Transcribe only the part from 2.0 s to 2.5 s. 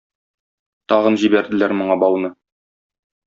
бауны.